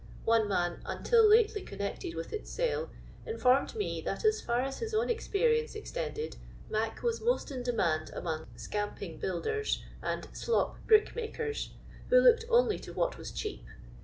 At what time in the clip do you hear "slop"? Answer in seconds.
10.33-10.77